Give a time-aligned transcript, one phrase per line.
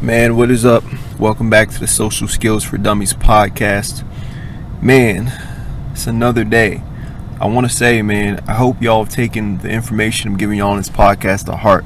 [0.00, 0.84] Man, what is up?
[1.18, 4.06] Welcome back to the Social Skills for Dummies podcast.
[4.80, 5.32] Man,
[5.90, 6.84] it's another day.
[7.40, 10.70] I want to say, man, I hope y'all have taken the information I'm giving y'all
[10.70, 11.84] on this podcast to heart.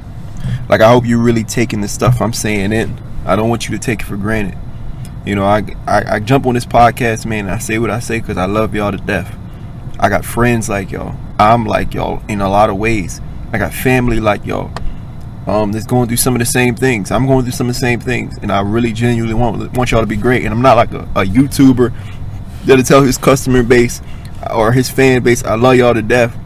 [0.68, 3.00] Like, I hope you're really taking the stuff I'm saying in.
[3.24, 4.58] I don't want you to take it for granted.
[5.24, 8.00] You know, I, I, I jump on this podcast, man, and I say what I
[8.00, 9.34] say because I love y'all to death.
[9.98, 11.16] I got friends like y'all.
[11.38, 13.22] I'm like y'all in a lot of ways.
[13.54, 14.70] I got family like y'all
[15.46, 17.10] um, that's going through some of the same things.
[17.10, 20.00] I'm going through some of the same things, and I really genuinely want want y'all
[20.00, 20.44] to be great.
[20.44, 21.92] And I'm not like a, a YouTuber
[22.64, 24.00] that'll tell his customer base
[24.54, 26.36] or his fan base, "I love y'all to death,"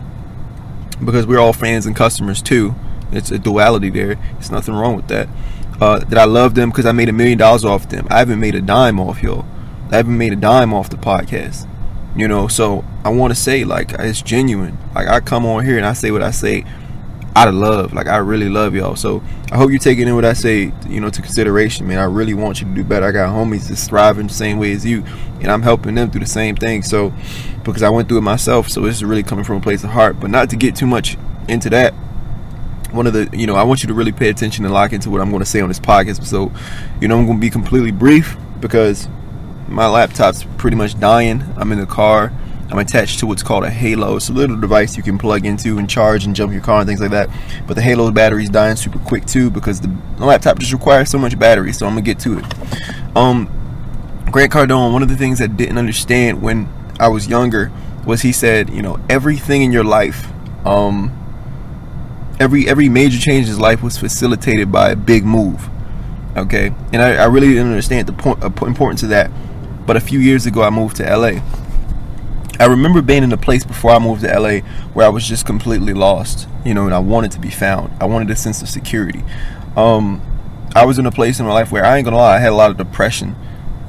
[1.05, 2.75] because we're all fans and customers too.
[3.13, 4.19] It's a duality there.
[4.39, 5.29] It's nothing wrong with that.
[5.81, 8.07] Uh, that I love them because I made a million dollars off them.
[8.11, 9.45] I haven't made a dime off y'all.
[9.91, 11.69] I haven't made a dime off the podcast.
[12.17, 14.79] You know, so I want to say like it's genuine.
[14.95, 16.65] Like I come on here and I say what I say
[17.37, 17.93] out of love.
[17.93, 18.97] Like I really love y'all.
[18.97, 19.23] So
[19.53, 21.99] I hope you're taking in what I say, you know, to consideration, man.
[21.99, 23.07] I really want you to do better.
[23.07, 25.05] I got homies that's thriving the same way as you,
[25.41, 26.83] and I'm helping them through the same thing.
[26.83, 27.13] So
[27.63, 29.91] because I went through it myself, so this is really coming from a place of
[29.91, 30.19] heart.
[30.19, 31.93] But not to get too much into that.
[32.93, 35.11] One of the, you know, I want you to really pay attention and lock into
[35.11, 36.25] what I'm going to say on this podcast.
[36.25, 36.51] So,
[37.03, 39.09] you know, I'm going to be completely brief because
[39.69, 41.45] my laptop's pretty much dying.
[41.59, 42.33] I'm in the car
[42.71, 44.17] I'm attached to what's called a Halo.
[44.17, 46.89] It's a little device you can plug into and charge and jump your car and
[46.89, 47.31] things like that.
[47.67, 51.19] But the Halo battery is dying super quick too because the laptop just requires so
[51.19, 51.73] much battery.
[51.73, 53.17] So I'm gonna get to it.
[53.17, 53.49] Um,
[54.31, 54.93] Grant Cardone.
[54.93, 57.71] One of the things I didn't understand when I was younger
[58.05, 60.27] was he said, you know, everything in your life,
[60.67, 61.13] um,
[62.41, 65.69] every every major change in his life was facilitated by a big move.
[66.37, 69.31] Okay, and I, I really didn't understand the point, uh, importance of that.
[69.87, 71.41] But a few years ago, I moved to LA
[72.59, 74.61] I remember being in a place before I moved to LA
[74.95, 77.93] where I was just completely lost, you know, and I wanted to be found.
[78.01, 79.23] I wanted a sense of security.
[79.77, 80.23] Um,
[80.75, 82.53] I was in a place in my life where I ain't gonna lie, I had
[82.53, 83.37] a lot of depression.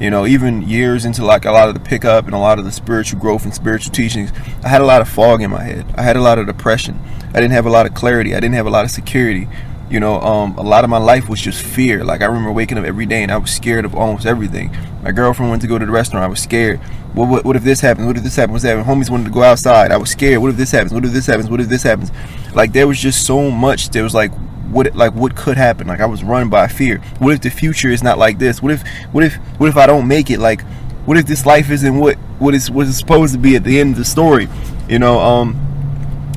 [0.00, 2.64] You know, even years into like a lot of the pickup and a lot of
[2.64, 4.30] the spiritual growth and spiritual teachings,
[4.62, 5.86] I had a lot of fog in my head.
[5.96, 7.00] I had a lot of depression.
[7.30, 8.34] I didn't have a lot of clarity.
[8.34, 9.48] I didn't have a lot of security.
[9.90, 12.04] You know, um, a lot of my life was just fear.
[12.04, 14.76] Like I remember waking up every day and I was scared of almost everything.
[15.02, 16.24] My girlfriend went to go to the restaurant.
[16.24, 16.78] I was scared.
[17.14, 18.06] What, what, what if this happens?
[18.06, 18.52] What if this happens?
[18.52, 18.84] What's happening?
[18.84, 19.90] Homies wanted to go outside.
[19.90, 20.40] I was scared.
[20.40, 20.92] What if this happens?
[20.92, 21.48] What if this happens?
[21.48, 22.10] What if this happens?
[22.54, 23.88] Like there was just so much.
[23.88, 24.30] There was like
[24.70, 25.86] what like what could happen?
[25.86, 26.98] Like I was run by fear.
[27.18, 28.62] What if the future is not like this?
[28.62, 30.38] What if what if what if I don't make it?
[30.38, 30.62] Like
[31.06, 33.80] what if this life isn't what what is what is supposed to be at the
[33.80, 34.48] end of the story?
[34.88, 35.56] You know, um,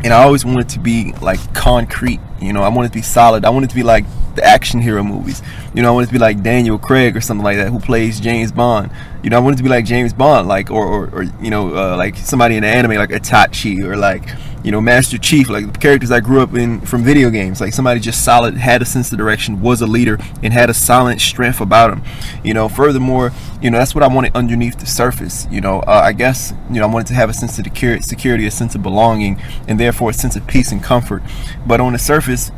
[0.04, 2.20] and I always wanted to be like concrete.
[2.42, 3.46] You know, I wanted to be solid.
[3.46, 4.06] I wanted to be like
[4.36, 5.42] the action hero movies.
[5.74, 8.20] You know, I wanted to be like Daniel Craig or something like that, who plays
[8.20, 8.92] James Bond.
[9.24, 11.76] You know, I wanted to be like James Bond, like or or, or you know,
[11.76, 14.28] uh, like somebody in the anime like Itachi or like
[14.64, 17.62] you know Master Chief, like the characters I grew up in from video games.
[17.62, 20.74] Like somebody just solid, had a sense of direction, was a leader, and had a
[20.74, 22.04] solid strength about him.
[22.44, 23.32] You know, furthermore,
[23.62, 25.48] you know that's what I wanted underneath the surface.
[25.52, 28.46] You know, uh, I guess you know I wanted to have a sense of security,
[28.46, 31.24] a sense of belonging, and therefore a sense of peace and comfort.
[31.66, 32.52] But on the surface,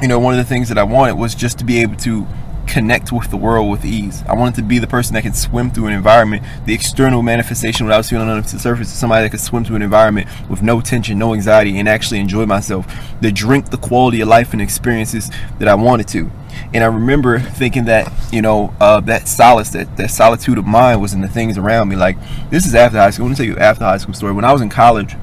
[0.00, 2.26] you know, one of the things that I wanted was just to be able to
[2.66, 4.22] connect with the world with ease.
[4.28, 7.84] I wanted to be the person that can swim through an environment, the external manifestation
[7.84, 11.18] without feeling under the surface, somebody that could swim through an environment with no tension,
[11.18, 12.86] no anxiety, and actually enjoy myself.
[13.22, 16.30] To drink the quality of life and experiences that I wanted to.
[16.72, 21.02] And I remember thinking that, you know, uh, that solace, that, that solitude of mind
[21.02, 21.96] was in the things around me.
[21.96, 22.16] Like,
[22.50, 23.26] this is after high school.
[23.26, 24.32] I'm going to tell you after high school story.
[24.32, 25.16] When I was in college,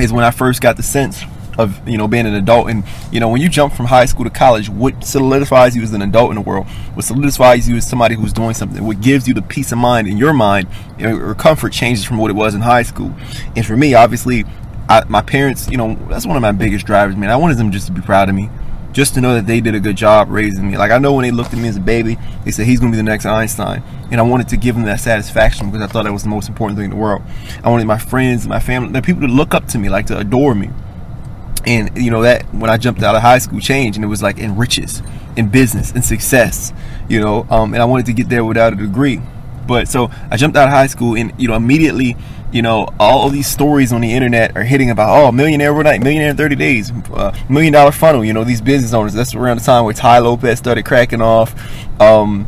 [0.00, 1.22] is when I first got the sense
[1.58, 2.68] of you know being an adult.
[2.68, 5.92] And you know when you jump from high school to college what solidifies you as
[5.92, 6.66] an adult in the world?
[6.94, 8.84] What solidifies you as somebody who's doing something?
[8.84, 10.68] What gives you the peace of mind in your mind
[11.00, 13.14] or comfort changes from what it was in high school?
[13.54, 14.44] And for me obviously
[14.88, 17.30] I, my parents you know that's one of my biggest drivers man.
[17.30, 18.50] I wanted them just to be proud of me
[18.92, 20.78] just to know that they did a good job raising me.
[20.78, 22.90] Like i know when they looked at me as a baby they said he's going
[22.92, 23.82] to be the next einstein.
[24.10, 26.48] And i wanted to give them that satisfaction because i thought that was the most
[26.48, 27.22] important thing in the world.
[27.62, 30.18] I wanted my friends my family the people to look up to me like to
[30.18, 30.70] adore me
[31.66, 34.22] and you know that when I jumped out of high school changed and it was
[34.22, 35.02] like in riches
[35.36, 36.72] in business and success
[37.08, 39.20] you know um, and I wanted to get there without a degree
[39.66, 42.16] but so I jumped out of high school and you know immediately
[42.52, 46.30] you know all these stories on the internet are hitting about oh millionaire overnight millionaire
[46.30, 49.64] in 30 days uh, million dollar funnel you know these business owners that's around the
[49.64, 51.54] time where Tai Lopez started cracking off
[52.00, 52.46] um,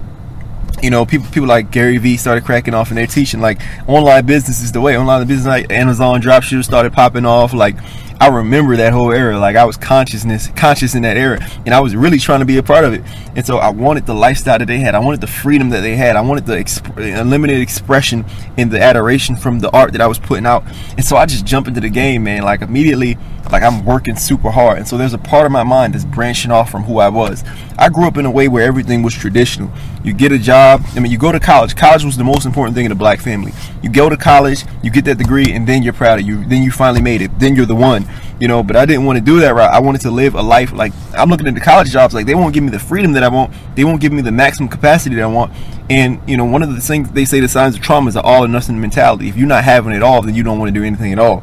[0.82, 4.26] you know, people people like Gary Vee started cracking off and they're teaching like online
[4.26, 4.96] business is the way.
[4.96, 7.52] Online business like Amazon dropshippers started popping off.
[7.52, 7.76] Like
[8.20, 9.38] I remember that whole era.
[9.38, 12.56] Like I was consciousness conscious in that era, and I was really trying to be
[12.56, 13.02] a part of it.
[13.36, 14.96] And so I wanted the lifestyle that they had.
[14.96, 16.16] I wanted the freedom that they had.
[16.16, 18.24] I wanted the exp- unlimited expression
[18.56, 20.64] in the adoration from the art that I was putting out.
[20.96, 22.42] And so I just jumped into the game, man.
[22.42, 23.16] Like immediately,
[23.52, 24.78] like I'm working super hard.
[24.78, 27.44] And so there's a part of my mind that's branching off from who I was.
[27.78, 29.70] I grew up in a way where everything was traditional.
[30.02, 30.82] You get a job.
[30.94, 31.76] I mean, you go to college.
[31.76, 33.52] College was the most important thing in a black family.
[33.82, 36.44] You go to college, you get that degree, and then you're proud of you.
[36.46, 37.38] Then you finally made it.
[37.38, 38.07] Then you're the one
[38.40, 40.42] you know but i didn't want to do that right i wanted to live a
[40.42, 43.12] life like i'm looking at the college jobs like they won't give me the freedom
[43.12, 45.52] that i want they won't give me the maximum capacity that i want
[45.90, 48.22] and you know one of the things they say the signs of trauma is an
[48.24, 50.78] all or nothing mentality if you're not having it all then you don't want to
[50.78, 51.42] do anything at all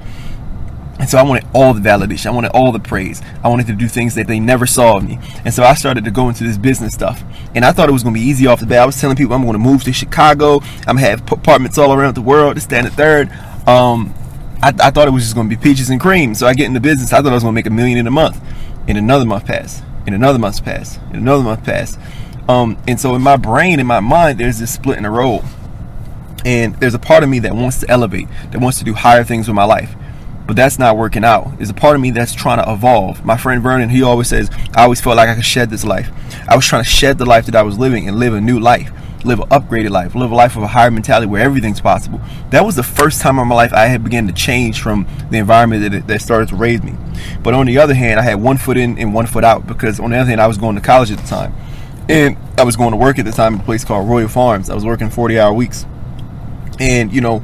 [0.98, 2.28] and so I wanted all the validation.
[2.28, 3.22] I wanted all the praise.
[3.44, 5.20] I wanted to do things that they never saw of me.
[5.44, 7.22] And so I started to go into this business stuff.
[7.54, 8.80] And I thought it was going to be easy off the bat.
[8.80, 10.62] I was telling people I'm going to move to Chicago.
[10.88, 13.30] I'm going to have apartments all around the world, to stand at third.
[13.68, 14.14] Um,
[14.66, 16.34] I, I thought it was just going to be peaches and cream.
[16.34, 17.14] So I get into business.
[17.14, 18.42] I thought I was going to make a million in a month.
[18.88, 19.84] And another month passed.
[20.08, 21.00] And another month passed.
[21.10, 22.00] And another month passed.
[22.50, 25.44] Um, and so in my brain, in my mind, there's this split in the role.
[26.46, 29.24] And there's a part of me that wants to elevate, that wants to do higher
[29.24, 29.96] things with my life.
[30.48, 31.58] But that's not working out.
[31.58, 33.24] There's a part of me that's trying to evolve.
[33.24, 36.10] My friend Vernon, he always says, I always felt like I could shed this life.
[36.50, 38.60] I was trying to shed the life that I was living and live a new
[38.60, 38.92] life
[39.26, 42.22] live an upgraded life, live a life of a higher mentality where everything's possible.
[42.52, 45.38] That was the first time in my life I had begun to change from the
[45.38, 46.96] environment that, that started to raise me.
[47.44, 50.00] But on the other hand, I had one foot in and one foot out because
[50.00, 51.54] on the other hand, I was going to college at the time.
[52.08, 54.70] And I was going to work at the time at a place called Royal Farms.
[54.70, 55.86] I was working 40 hour weeks.
[56.80, 57.44] And, you know,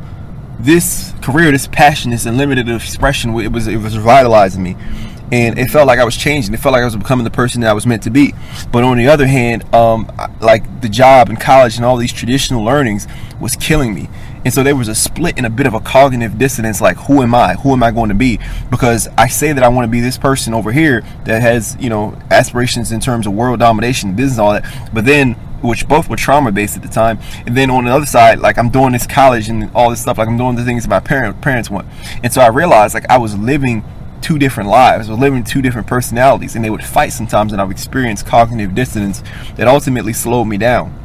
[0.59, 4.75] this career, this passion, this unlimited expression, it was it was revitalizing me
[5.31, 6.53] and it felt like I was changing.
[6.53, 8.33] It felt like I was becoming the person that I was meant to be.
[8.71, 10.11] But on the other hand, um,
[10.41, 13.07] like the job and college and all these traditional learnings
[13.39, 14.09] was killing me.
[14.43, 17.21] And so there was a split and a bit of a cognitive dissonance like, who
[17.21, 17.53] am I?
[17.53, 18.39] Who am I going to be?
[18.69, 21.89] Because I say that I want to be this person over here that has, you
[21.89, 24.65] know, aspirations in terms of world domination, business, all that.
[24.93, 27.19] But then which both were trauma based at the time.
[27.45, 30.17] And then on the other side, like I'm doing this college and all this stuff,
[30.17, 31.87] like I'm doing the things my parent, parents want.
[32.23, 33.83] And so I realized like I was living
[34.21, 37.63] two different lives or living two different personalities and they would fight sometimes and I
[37.63, 39.23] would experience cognitive dissonance
[39.56, 40.97] that ultimately slowed me down.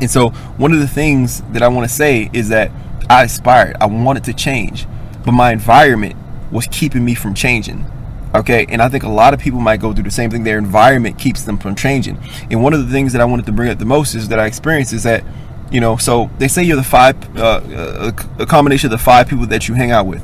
[0.00, 2.70] And so one of the things that I want to say is that
[3.08, 4.86] I aspired, I wanted to change,
[5.24, 6.16] but my environment
[6.50, 7.86] was keeping me from changing.
[8.32, 10.44] Okay, and I think a lot of people might go through the same thing.
[10.44, 12.16] Their environment keeps them from changing.
[12.48, 14.38] And one of the things that I wanted to bring up the most is that
[14.38, 15.24] I experienced is that,
[15.72, 19.46] you know, so they say you're the five, uh, a combination of the five people
[19.46, 20.22] that you hang out with.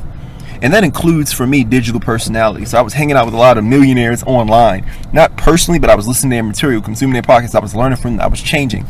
[0.62, 2.64] And that includes for me digital personality.
[2.64, 4.90] So I was hanging out with a lot of millionaires online.
[5.12, 7.54] Not personally, but I was listening to their material, consuming their podcasts.
[7.54, 8.20] I was learning from them.
[8.24, 8.86] I was changing.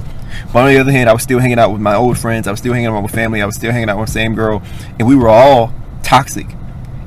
[0.52, 2.46] But on the other hand, I was still hanging out with my old friends.
[2.46, 3.42] I was still hanging out with family.
[3.42, 4.62] I was still hanging out with the same girl.
[4.98, 5.72] And we were all
[6.02, 6.46] toxic.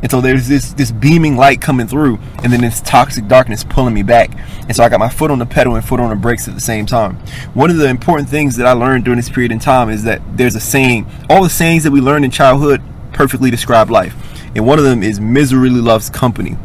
[0.01, 3.93] And so there's this this beaming light coming through, and then this toxic darkness pulling
[3.93, 4.31] me back.
[4.61, 6.55] And so I got my foot on the pedal and foot on the brakes at
[6.55, 7.17] the same time.
[7.53, 10.21] One of the important things that I learned during this period in time is that
[10.37, 12.81] there's a saying, all the sayings that we learned in childhood
[13.11, 14.15] perfectly describe life
[14.55, 16.57] and one of them is misery loves company.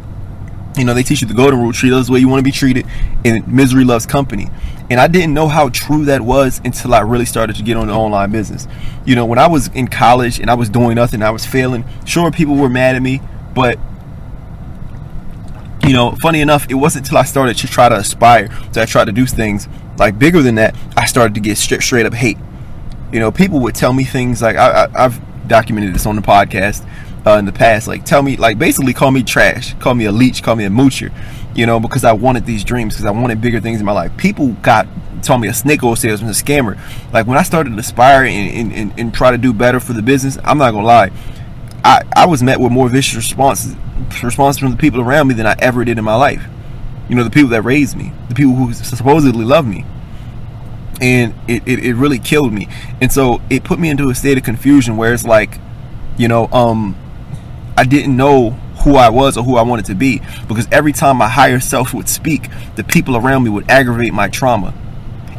[0.77, 2.43] You know, they teach you the golden rule: treat others the way you want to
[2.43, 2.85] be treated,
[3.23, 4.49] and misery loves company.
[4.89, 7.87] And I didn't know how true that was until I really started to get on
[7.87, 8.67] the online business.
[9.05, 11.85] You know, when I was in college and I was doing nothing, I was failing.
[12.05, 13.21] Sure, people were mad at me,
[13.55, 13.79] but
[15.87, 18.85] you know, funny enough, it wasn't until I started to try to aspire, to I
[18.85, 19.67] tried to do things
[19.97, 22.37] like bigger than that, I started to get straight, straight up hate.
[23.11, 26.21] You know, people would tell me things like I, I, I've documented this on the
[26.21, 26.87] podcast
[27.25, 27.87] uh, in the past.
[27.87, 30.69] Like tell me, like basically call me trash, call me a leech, call me a
[30.69, 31.11] moocher,
[31.55, 34.15] you know, because I wanted these dreams, because I wanted bigger things in my life.
[34.17, 34.87] People got
[35.23, 36.79] told me a snake oil salesman, a scammer.
[37.11, 40.03] Like when I started to aspire and, and, and, try to do better for the
[40.03, 41.11] business, I'm not gonna lie,
[41.83, 43.75] I, I was met with more vicious responses
[44.21, 46.45] responses from the people around me than I ever did in my life.
[47.09, 49.85] You know, the people that raised me, the people who supposedly love me
[51.01, 52.69] and it, it, it, really killed me
[53.01, 55.59] and so it put me into a state of confusion where it's like
[56.17, 56.95] you know um
[57.77, 58.51] I didn't know
[58.83, 61.93] who I was or who I wanted to be because every time my higher self
[61.93, 64.73] would speak, the people around me would aggravate my trauma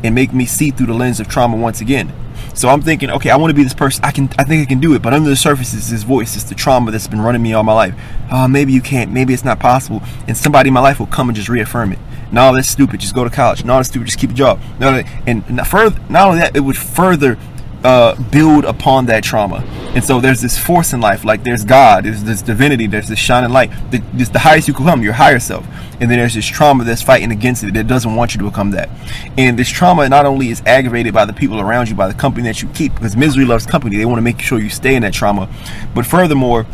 [0.02, 2.12] and make me see through the lens of trauma once again.
[2.55, 4.05] So I'm thinking, okay, I want to be this person.
[4.05, 5.02] I can, I think I can do it.
[5.02, 6.37] But under the surface is this voice.
[6.37, 7.95] It's the trauma that's been running me all my life.
[8.31, 9.12] Oh, maybe you can't.
[9.12, 10.02] Maybe it's not possible.
[10.26, 11.99] And somebody in my life will come and just reaffirm it.
[12.33, 13.00] No, that's stupid.
[13.00, 13.64] Just go to college.
[13.64, 14.07] No, that's stupid.
[14.07, 14.61] Just keep a job.
[14.81, 17.38] No, and further, not only that, it would further
[17.85, 19.62] uh, build upon that trauma.
[19.97, 23.19] And so there's this force in life, like there's God, there's this divinity, there's this
[23.19, 23.71] shining light.
[23.91, 25.67] It's the highest you can come, your higher self.
[26.03, 28.73] And then there's this trauma that's fighting against it that doesn't want you to become
[28.73, 28.91] that.
[29.38, 32.47] And this trauma not only is aggravated by the people around you, by the company
[32.47, 33.97] that you keep, because misery loves company.
[33.97, 35.49] They want to make sure you stay in that trauma.
[35.95, 36.65] But furthermore,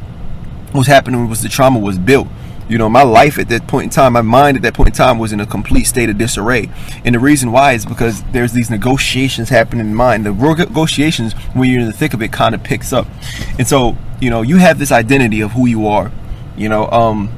[0.73, 2.27] what's happening was the trauma was built.
[2.69, 4.95] You know, my life at that point in time, my mind at that point in
[4.95, 6.71] time was in a complete state of disarray.
[7.05, 10.25] And the reason why is because there's these negotiations happening in mind.
[10.25, 13.07] The negotiations, when you're in the thick of it, kind of picks up.
[13.59, 16.11] And so, you know, you have this identity of who you are,
[16.57, 17.31] you know, um,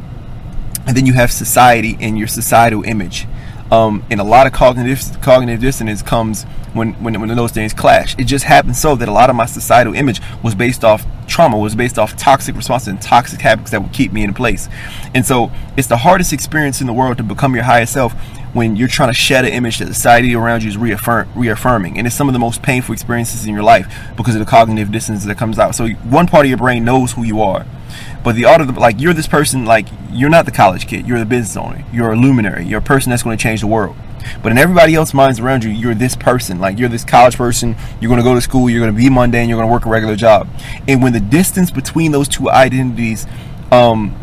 [0.87, 3.27] and then you have society and your societal image.
[3.71, 6.45] Um, and a lot of cognitive cognitive dissonance comes
[6.75, 8.15] when, when when those things clash.
[8.19, 11.59] It just happens so that a lot of my societal image was based off trauma,
[11.59, 14.69] was based off toxic responses and toxic habits that would keep me in place.
[15.15, 18.13] And so it's the hardest experience in the world to become your highest self
[18.53, 21.99] when you're trying to shed an image that society around you is reaffirm, reaffirming.
[21.99, 24.93] And it's some of the most painful experiences in your life because of the cognitive
[24.93, 25.75] dissonance that comes out.
[25.75, 27.67] So one part of your brain knows who you are
[28.25, 31.07] but the other, like you're this person, like you're not the college kid.
[31.07, 31.85] You're the business owner.
[31.93, 32.65] You're a luminary.
[32.65, 33.97] You're a person that's going to change the world.
[34.43, 36.59] But in everybody else's minds around you, you're this person.
[36.59, 37.77] Like you're this college person.
[38.01, 38.71] You're going to go to school.
[38.71, 39.51] You're going to be mundane.
[39.51, 40.49] You're going to work a regular job.
[40.89, 43.27] And when the distance between those two identities,
[43.71, 44.17] um,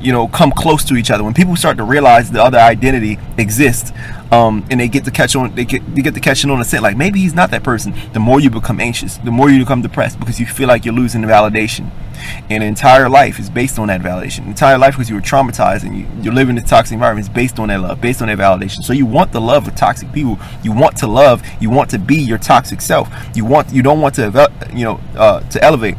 [0.00, 3.18] you know, come close to each other, when people start to realize the other identity
[3.38, 3.92] exists,
[4.32, 6.64] um, and they get to catch on, they get they get to catching on a
[6.64, 6.82] scent.
[6.82, 7.94] Like maybe he's not that person.
[8.12, 10.94] The more you become anxious, the more you become depressed because you feel like you're
[10.94, 11.90] losing the validation.
[12.50, 14.46] And entire life is based on that validation.
[14.46, 17.32] Entire life because you were traumatized and you, you're living in a toxic environment is
[17.32, 18.82] based on that love, based on that validation.
[18.82, 20.38] So you want the love of toxic people.
[20.62, 21.46] You want to love.
[21.60, 23.08] You want to be your toxic self.
[23.36, 23.72] You want.
[23.72, 25.96] You don't want to, you know, uh, to elevate.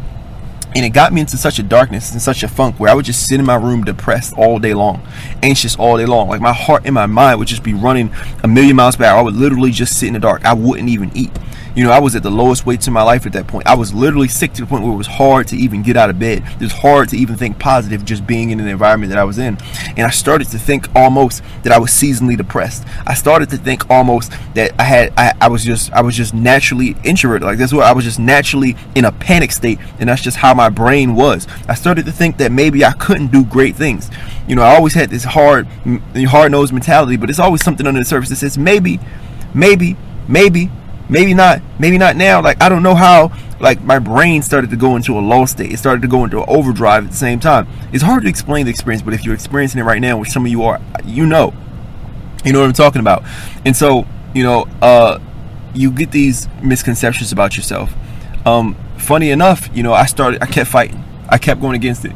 [0.78, 3.06] And it got me into such a darkness and such a funk where I would
[3.06, 5.02] just sit in my room depressed all day long,
[5.42, 6.30] anxious all day long.
[6.30, 8.12] Like my heart and my mind would just be running
[8.44, 9.18] a million miles per hour.
[9.18, 10.46] I would literally just sit in the dark.
[10.46, 11.32] I wouldn't even eat.
[11.78, 13.68] You know, I was at the lowest weights in my life at that point.
[13.68, 16.10] I was literally sick to the point where it was hard to even get out
[16.10, 16.42] of bed.
[16.56, 19.38] It was hard to even think positive just being in the environment that I was
[19.38, 19.60] in.
[19.96, 22.84] And I started to think almost that I was seasonally depressed.
[23.06, 26.34] I started to think almost that I had I, I was just I was just
[26.34, 27.46] naturally introverted.
[27.46, 29.78] Like that's what I was just naturally in a panic state.
[30.00, 31.48] And that's just how my brain was.
[31.68, 34.10] I started to think that maybe I couldn't do great things.
[34.48, 38.00] You know, I always had this hard hard nosed mentality, but it's always something under
[38.00, 39.00] the surface that says maybe,
[39.54, 39.96] maybe,
[40.28, 40.72] maybe
[41.10, 42.42] maybe not maybe not now.
[42.42, 45.72] Like i don't know how like my brain started to go into a low state.
[45.72, 47.68] It started to go into an overdrive at the same time.
[47.92, 50.46] It's hard to explain the experience but if you're experiencing it right now which some
[50.46, 51.54] of you are you know.
[52.46, 53.24] You know what i'm talking about.
[53.66, 55.20] And so you know uh
[55.74, 57.94] you get these misconceptions about yourself.
[58.46, 61.04] Um funny enough you know i started i kept fighting.
[61.30, 62.14] I kept going against it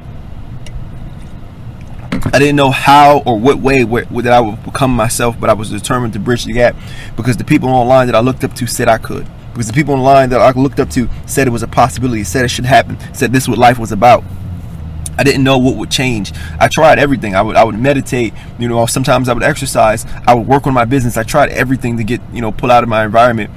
[2.25, 5.53] I didn't know how or what way where, that I would become myself, but I
[5.53, 6.75] was determined to bridge the gap
[7.15, 9.27] because the people online that I looked up to said I could.
[9.51, 12.45] Because the people online that I looked up to said it was a possibility, said
[12.45, 14.23] it should happen, said this is what life was about.
[15.17, 16.31] I didn't know what would change.
[16.59, 17.35] I tried everything.
[17.35, 20.73] I would I would meditate, you know, sometimes I would exercise, I would work on
[20.73, 21.17] my business.
[21.17, 23.49] I tried everything to get, you know, pull out of my environment,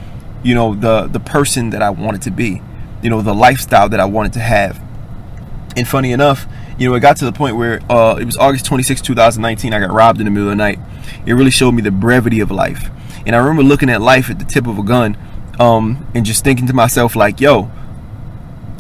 [0.43, 2.61] you know, the the person that I wanted to be,
[3.03, 4.83] you know, the lifestyle that I wanted to have.
[5.77, 6.47] And funny enough,
[6.79, 9.73] you know, it got to the point where uh, it was August 26, 2019.
[9.73, 10.79] I got robbed in the middle of the night.
[11.27, 12.91] It really showed me the brevity of life.
[13.27, 15.17] And I remember looking at life at the tip of a gun
[15.59, 17.71] um, and just thinking to myself, like, yo,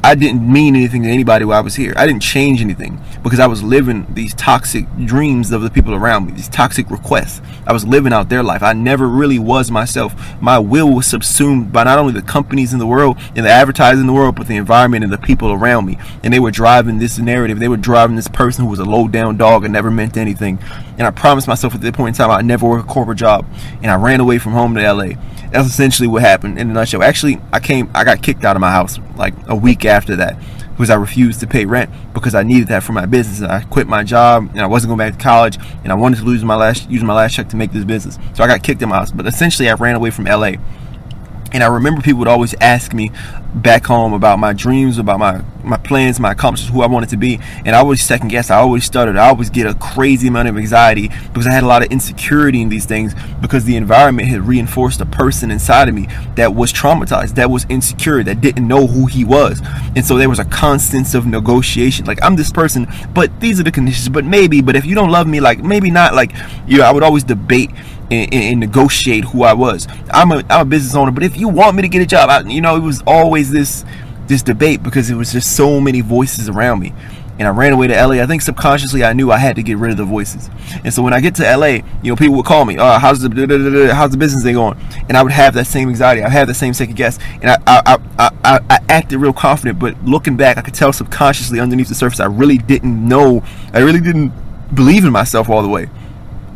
[0.04, 1.94] I didn't mean anything to anybody while I was here.
[1.96, 6.26] I didn't change anything because I was living these toxic dreams of the people around
[6.26, 7.40] me, these toxic requests.
[7.66, 8.62] I was living out their life.
[8.62, 10.14] I never really was myself.
[10.42, 14.02] My will was subsumed by not only the companies in the world and the advertising
[14.02, 15.96] in the world, but the environment and the people around me.
[16.22, 17.58] And they were driving this narrative.
[17.58, 20.58] They were driving this person who was a low down dog and never meant anything.
[20.98, 23.46] And I promised myself at that point in time I'd never work a corporate job.
[23.82, 25.14] And I ran away from home to LA.
[25.54, 27.04] That's essentially what happened in a nutshell.
[27.04, 30.36] Actually, I came, I got kicked out of my house like a week after that
[30.70, 33.38] because I refused to pay rent because I needed that for my business.
[33.38, 36.16] And I quit my job and I wasn't going back to college and I wanted
[36.16, 38.18] to lose my last use my last check to make this business.
[38.34, 39.12] So I got kicked in my house.
[39.12, 40.54] But essentially, I ran away from LA.
[41.52, 43.12] And I remember people would always ask me
[43.54, 47.16] back home about my dreams, about my, my plans, my accomplishments, who I wanted to
[47.16, 47.38] be.
[47.64, 48.50] And I always second guess.
[48.50, 49.16] I always stuttered.
[49.16, 52.60] I always get a crazy amount of anxiety because I had a lot of insecurity
[52.60, 56.72] in these things because the environment had reinforced a person inside of me that was
[56.72, 59.60] traumatized, that was insecure, that didn't know who he was.
[59.94, 62.06] And so there was a constant of negotiation.
[62.06, 65.10] Like, I'm this person, but these are the conditions, but maybe, but if you don't
[65.10, 66.14] love me, like, maybe not.
[66.14, 66.32] Like,
[66.66, 67.70] you know, I would always debate
[68.10, 69.88] and, and, negotiate who I was.
[70.10, 72.30] I'm a, I'm a business owner, but if you want me to get a job,
[72.30, 73.84] I, you know, it was always this
[74.28, 76.92] this debate because it was just so many voices around me.
[77.36, 78.22] And I ran away to LA.
[78.22, 80.48] I think subconsciously I knew I had to get rid of the voices.
[80.84, 81.66] And so when I get to LA,
[82.00, 84.78] you know, people would call me, "Oh, how's the how's the business thing going?"
[85.08, 86.22] And I would have that same anxiety.
[86.22, 89.80] I have the same second guess, and I I, I I I acted real confident.
[89.80, 93.42] But looking back, I could tell subconsciously underneath the surface, I really didn't know.
[93.72, 94.32] I really didn't
[94.72, 95.88] believe in myself all the way.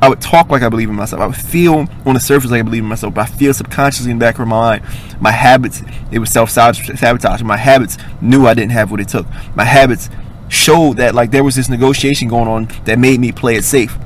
[0.01, 1.21] I would talk like I believe in myself.
[1.21, 4.13] I would feel on the surface like I believe in myself, but I feel subconsciously
[4.13, 4.85] in the back of my mind,
[5.21, 7.43] my habits, it was self sabotage.
[7.43, 9.27] My habits knew I didn't have what it took.
[9.57, 10.09] My habits
[10.49, 13.99] showed that like there was this negotiation going on that made me play it safe.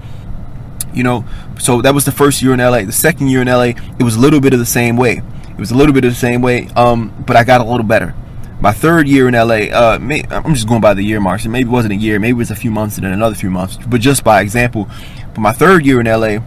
[0.94, 1.25] You know,
[1.58, 2.84] so that was the first year in LA.
[2.84, 5.22] The second year in LA, it was a little bit of the same way.
[5.50, 7.87] It was a little bit of the same way, um, but I got a little
[7.87, 8.14] better.
[8.61, 11.42] My third year in LA, uh, may, I'm just going by the year marks.
[11.44, 13.34] And maybe it wasn't a year, maybe it was a few months and then another
[13.34, 13.76] few months.
[13.88, 14.88] But just by example,
[15.34, 16.38] but my third year in LA,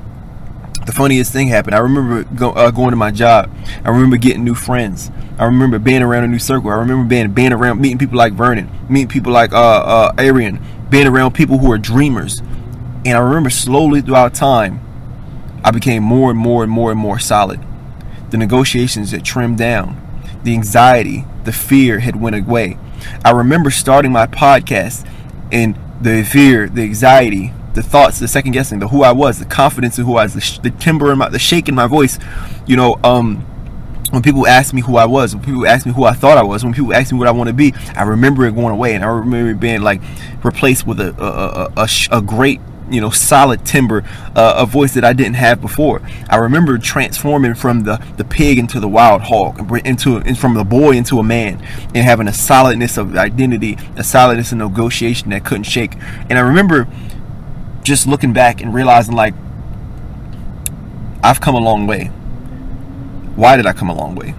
[0.85, 1.75] the funniest thing happened.
[1.75, 3.51] I remember go, uh, going to my job.
[3.83, 5.11] I remember getting new friends.
[5.37, 6.69] I remember being around a new circle.
[6.69, 10.63] I remember being being around meeting people like Vernon, meeting people like uh, uh, Arian,
[10.89, 12.39] being around people who are dreamers.
[13.03, 14.79] And I remember slowly throughout time,
[15.63, 17.59] I became more and more and more and more solid.
[18.29, 20.01] The negotiations had trimmed down.
[20.43, 22.77] The anxiety, the fear had went away.
[23.23, 25.07] I remember starting my podcast
[25.51, 29.45] and the fear, the anxiety, the thoughts, the second guessing, the who I was, the
[29.45, 31.87] confidence in who I was, the, sh- the timbre in my, the shake in my
[31.87, 32.17] voice.
[32.65, 33.41] You know, um,
[34.11, 36.43] when people ask me who I was, when people ask me who I thought I
[36.43, 38.95] was, when people ask me what I want to be, I remember it going away,
[38.95, 40.01] and I remember it being like
[40.43, 44.03] replaced with a a, a, a, a great you know solid timbre
[44.35, 48.59] uh, a voice that i didn't have before i remember transforming from the the pig
[48.59, 51.59] into the wild hog into and from the boy into a man
[51.95, 55.95] and having a solidness of identity a solidness of negotiation that couldn't shake
[56.29, 56.87] and i remember
[57.85, 59.33] just looking back and realizing like
[61.23, 62.05] I've come a long way.
[63.35, 64.35] Why did I come a long way?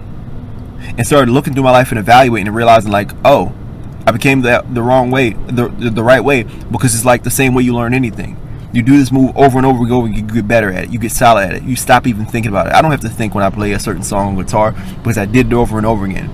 [0.97, 3.53] And started looking through my life and evaluating and realizing like, oh,
[4.05, 7.53] I became the the wrong way, the the right way because it's like the same
[7.53, 8.37] way you learn anything.
[8.73, 10.89] You do this move over and over and you get better at it.
[10.91, 11.63] You get solid at it.
[11.63, 12.73] You stop even thinking about it.
[12.73, 15.25] I don't have to think when I play a certain song on guitar because I
[15.25, 16.29] did it over and over again.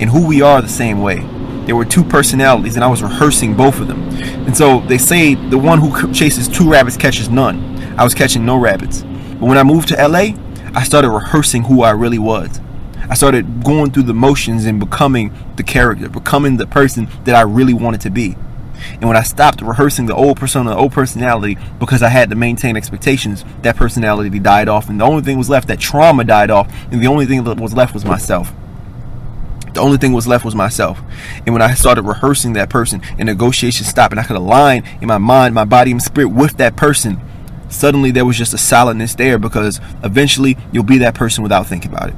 [0.00, 1.18] And who we are the same way.
[1.66, 4.02] There were two personalities, and I was rehearsing both of them.
[4.46, 7.78] And so they say the one who chases two rabbits catches none.
[7.98, 9.02] I was catching no rabbits.
[9.02, 10.34] But when I moved to LA,
[10.74, 12.60] I started rehearsing who I really was.
[13.08, 17.42] I started going through the motions and becoming the character, becoming the person that I
[17.42, 18.36] really wanted to be.
[18.94, 22.36] And when I stopped rehearsing the old persona, the old personality, because I had to
[22.36, 24.88] maintain expectations, that personality died off.
[24.88, 26.72] And the only thing was left, that trauma died off.
[26.90, 28.52] And the only thing that was left was myself.
[29.74, 31.00] The only thing was left was myself.
[31.46, 35.08] And when I started rehearsing that person and negotiations stopped and I could align in
[35.08, 37.20] my mind, my body, and spirit with that person,
[37.68, 41.90] suddenly there was just a solidness there because eventually you'll be that person without thinking
[41.90, 42.16] about it.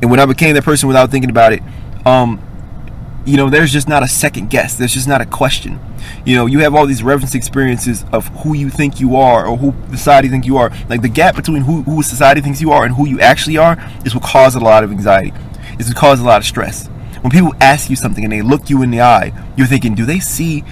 [0.00, 1.62] And when I became that person without thinking about it,
[2.04, 2.42] um,
[3.24, 4.76] you know, there's just not a second guess.
[4.76, 5.78] There's just not a question.
[6.26, 9.56] You know, you have all these reference experiences of who you think you are or
[9.56, 10.70] who society think you are.
[10.88, 13.76] Like the gap between who, who society thinks you are and who you actually are
[14.04, 15.32] is what causes a lot of anxiety.
[15.78, 16.88] It's what causes a lot of stress.
[17.20, 20.04] When people ask you something and they look you in the eye, you're thinking, do
[20.04, 20.64] they see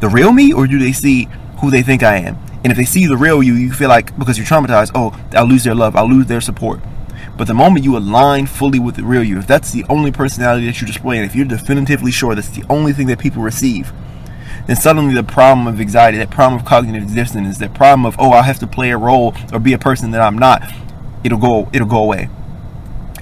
[0.00, 1.28] the real me or do they see
[1.60, 2.36] who they think I am?
[2.64, 5.46] And if they see the real you, you feel like because you're traumatized, oh, I'll
[5.46, 6.80] lose their love, I'll lose their support.
[7.36, 10.66] But the moment you align fully with the real you, if that's the only personality
[10.66, 13.92] that you display, and if you're definitively sure that's the only thing that people receive,
[14.66, 18.32] then suddenly the problem of anxiety, that problem of cognitive dissonance, that problem of oh
[18.32, 20.62] I have to play a role or be a person that I'm not,
[21.24, 22.28] it'll go it'll go away.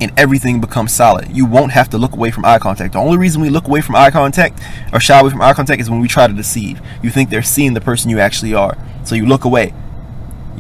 [0.01, 1.37] And everything becomes solid.
[1.37, 2.95] You won't have to look away from eye contact.
[2.95, 4.61] The only reason we look away from eye contact
[4.93, 6.81] or shy away from eye contact is when we try to deceive.
[7.03, 8.77] You think they're seeing the person you actually are.
[9.05, 9.73] So you look away.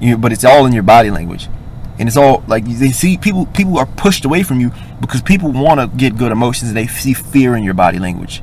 [0.00, 1.48] You, but it's all in your body language
[1.98, 5.52] and it's all like they see people people are pushed away from you because people
[5.52, 8.42] want to get good emotions and they see fear in your body language.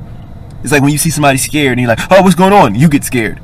[0.62, 2.74] It's like when you see somebody scared and you're like oh what's going on?
[2.74, 3.40] You get scared.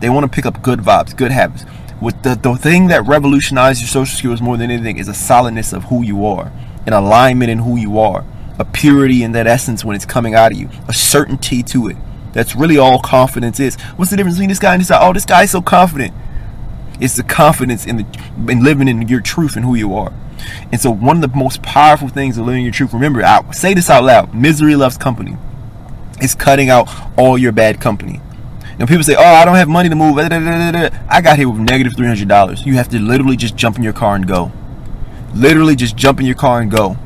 [0.00, 1.64] They want to pick up good vibes good habits.
[2.00, 5.72] With the, the thing that revolutionized your social skills more than anything is a solidness
[5.72, 6.52] of who you are
[6.86, 8.24] an alignment in who you are
[8.58, 11.96] a purity in that essence when it's coming out of you a certainty to it.
[12.32, 13.74] That's really all confidence is.
[13.96, 14.98] What's the difference between this guy and this guy?
[15.00, 16.14] Oh this guy's so confident
[17.02, 18.06] it's the confidence in the
[18.48, 20.12] in living in your truth and who you are.
[20.70, 23.74] And so one of the most powerful things of living your truth, remember, I say
[23.74, 25.36] this out loud, misery loves company.
[26.20, 26.88] It's cutting out
[27.18, 28.20] all your bad company.
[28.78, 31.94] And people say, "Oh, I don't have money to move." I got here with negative
[31.96, 32.64] three hundred dollars.
[32.64, 34.52] You have to literally just jump in your car and go.
[35.34, 36.96] Literally, just jump in your car and go.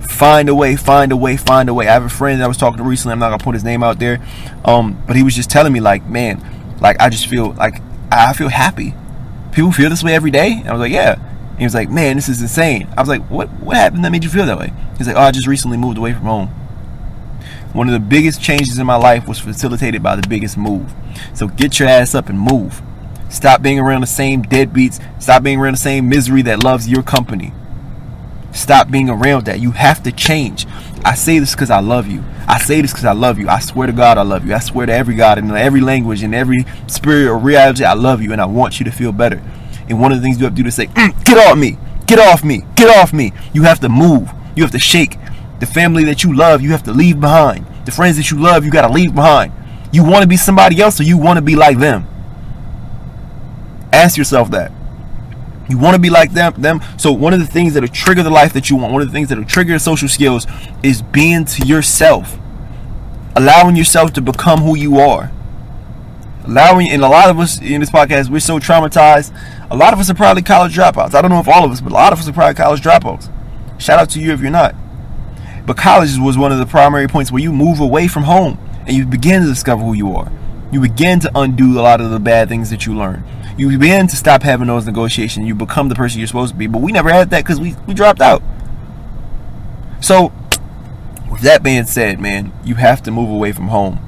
[0.00, 1.88] Find a way, find a way, find a way.
[1.88, 3.12] I have a friend that I was talking to recently.
[3.12, 4.20] I'm not gonna put his name out there,
[4.64, 6.44] um, but he was just telling me, like, man,
[6.80, 7.80] like I just feel like
[8.12, 8.94] I feel happy
[9.56, 10.52] people feel this way every day?
[10.52, 11.14] And I was like, yeah.
[11.14, 12.88] And he was like, man, this is insane.
[12.96, 14.72] I was like, what what happened that made you feel that way?
[14.98, 16.48] He's like, oh, I just recently moved away from home.
[17.72, 20.94] One of the biggest changes in my life was facilitated by the biggest move.
[21.34, 22.82] So get your ass up and move.
[23.30, 25.02] Stop being around the same deadbeats.
[25.20, 27.52] Stop being around the same misery that loves your company.
[28.56, 29.60] Stop being around that.
[29.60, 30.66] You have to change.
[31.04, 32.24] I say this because I love you.
[32.48, 33.48] I say this because I love you.
[33.48, 34.54] I swear to God, I love you.
[34.54, 38.22] I swear to every God in every language in every spirit or reality, I love
[38.22, 39.42] you and I want you to feel better.
[39.88, 41.78] And one of the things you have to do is say, mm, get off me,
[42.06, 43.32] get off me, get off me.
[43.52, 44.32] You have to move.
[44.56, 45.16] You have to shake.
[45.60, 47.66] The family that you love, you have to leave behind.
[47.84, 49.52] The friends that you love, you got to leave behind.
[49.92, 52.06] You want to be somebody else or you want to be like them?
[53.92, 54.72] Ask yourself that.
[55.68, 56.80] You want to be like them, them.
[56.96, 59.12] So one of the things that'll trigger the life that you want, one of the
[59.12, 60.46] things that'll trigger social skills
[60.82, 62.38] is being to yourself.
[63.34, 65.32] Allowing yourself to become who you are.
[66.44, 69.36] Allowing and a lot of us in this podcast, we're so traumatized.
[69.70, 71.14] A lot of us are probably college dropouts.
[71.14, 72.80] I don't know if all of us, but a lot of us are probably college
[72.80, 73.32] dropouts.
[73.80, 74.74] Shout out to you if you're not.
[75.66, 78.96] But college was one of the primary points where you move away from home and
[78.96, 80.30] you begin to discover who you are.
[80.72, 83.22] You begin to undo a lot of the bad things that you learn.
[83.56, 85.46] You begin to stop having those negotiations.
[85.46, 86.66] You become the person you're supposed to be.
[86.66, 88.42] But we never had that because we, we dropped out.
[90.00, 90.32] So,
[91.30, 94.00] with that being said, man, you have to move away from home.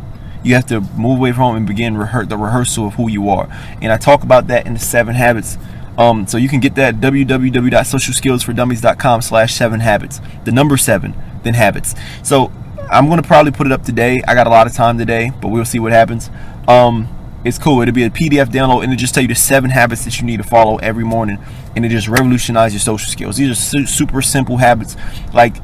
[0.45, 3.31] You have to move away from home and begin rehe- the rehearsal of who you
[3.31, 3.49] are.
[3.81, 5.57] And I talk about that in the seven habits.
[5.97, 10.21] Um, so you can get that www.socialskillsfordummies.com slash seven habits.
[10.45, 11.95] The number seven, then habits.
[12.23, 12.53] So
[12.91, 14.21] I'm gonna probably put it up today.
[14.27, 16.31] I got a lot of time today, but we'll see what happens.
[16.67, 17.09] Um,
[17.45, 17.81] it's cool.
[17.83, 20.27] It'll be a PDF download, and it just tell you the seven habits that you
[20.27, 21.39] need to follow every morning,
[21.77, 23.37] and it just revolutionize your social skills.
[23.37, 24.97] These are su- super simple habits,
[25.33, 25.57] like,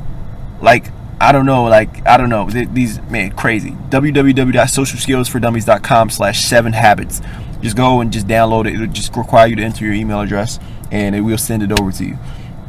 [0.63, 0.87] like
[1.21, 2.49] I don't know, like I don't know.
[2.49, 3.71] These man crazy.
[3.71, 7.21] www.socialskillsfordummies.com slash seven habits.
[7.61, 8.75] Just go and just download it.
[8.75, 10.59] It'll just require you to enter your email address,
[10.91, 12.19] and it will send it over to you.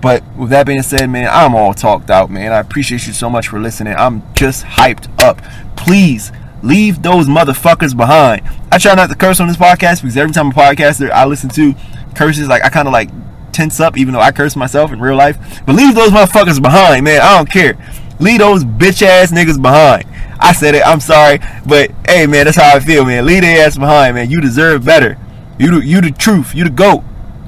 [0.05, 2.51] But with that being said, man, I'm all talked out, man.
[2.51, 3.95] I appreciate you so much for listening.
[3.97, 5.41] I'm just hyped up.
[5.75, 8.47] Please leave those motherfuckers behind.
[8.71, 11.49] I try not to curse on this podcast because every time a podcaster I listen
[11.49, 11.73] to
[12.13, 13.09] curses, like I kind of like
[13.51, 15.39] tense up, even though I curse myself in real life.
[15.65, 17.21] But leave those motherfuckers behind, man.
[17.21, 17.75] I don't care.
[18.19, 20.05] Leave those bitch ass niggas behind.
[20.39, 20.85] I said it.
[20.85, 23.25] I'm sorry, but hey, man, that's how I feel, man.
[23.25, 24.29] Leave their ass behind, man.
[24.29, 25.17] You deserve better.
[25.57, 26.53] You, the, you the truth.
[26.53, 27.03] You the goat.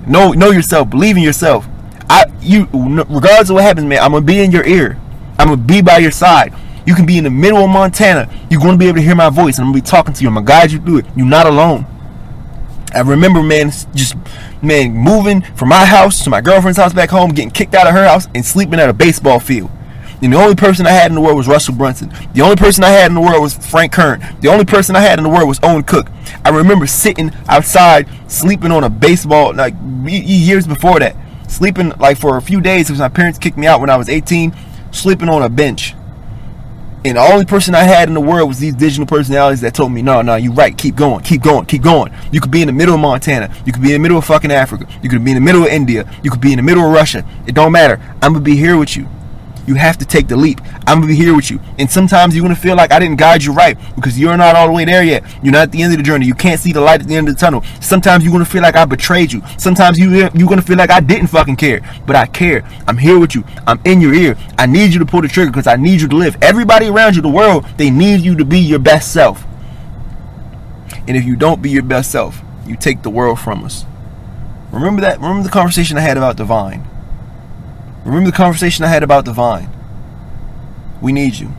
[0.07, 0.89] Know, know yourself.
[0.89, 1.67] Believe in yourself.
[2.09, 4.99] I you regardless of what happens, man, I'm gonna be in your ear.
[5.37, 6.53] I'm gonna be by your side.
[6.85, 8.29] You can be in the middle of Montana.
[8.49, 10.29] You're gonna be able to hear my voice, and I'm gonna be talking to you.
[10.29, 11.05] I'm gonna guide you through it.
[11.15, 11.85] You're not alone.
[12.93, 14.15] I remember, man, just
[14.61, 17.93] man moving from my house to my girlfriend's house back home, getting kicked out of
[17.93, 19.69] her house, and sleeping at a baseball field.
[20.21, 22.11] And the only person I had in the world was Russell Brunson.
[22.33, 24.25] The only person I had in the world was Frank Kern.
[24.39, 26.07] The only person I had in the world was Owen Cook.
[26.43, 31.15] I remember sitting outside, sleeping on a baseball, like years before that
[31.47, 34.09] sleeping like for a few days because my parents kicked me out when I was
[34.09, 34.55] 18,
[34.91, 35.93] sleeping on a bench.
[37.05, 39.91] And the only person I had in the world was these digital personalities that told
[39.91, 42.13] me, no, no, you're right, keep going, keep going, keep going.
[42.31, 43.53] You could be in the middle of Montana.
[43.65, 44.87] You could be in the middle of fucking Africa.
[45.01, 46.11] You could be in the middle of India.
[46.23, 47.25] You could be in the middle of Russia.
[47.45, 48.01] It don't matter.
[48.21, 49.07] I'm going to be here with you.
[49.67, 50.61] You have to take the leap.
[50.87, 51.59] I'm gonna be here with you.
[51.77, 54.67] And sometimes you're gonna feel like I didn't guide you right because you're not all
[54.67, 55.23] the way there yet.
[55.43, 56.25] You're not at the end of the journey.
[56.25, 57.63] You can't see the light at the end of the tunnel.
[57.81, 59.43] Sometimes you're gonna feel like I betrayed you.
[59.57, 61.81] Sometimes you you're gonna feel like I didn't fucking care.
[62.05, 62.63] But I care.
[62.87, 63.43] I'm here with you.
[63.67, 64.37] I'm in your ear.
[64.57, 66.37] I need you to pull the trigger because I need you to live.
[66.41, 69.45] Everybody around you, the world, they need you to be your best self.
[71.07, 73.85] And if you don't be your best self, you take the world from us.
[74.71, 75.19] Remember that?
[75.19, 76.87] Remember the conversation I had about divine.
[78.07, 79.69] Remember the conversation I had about the vine.
[81.01, 81.51] We need you.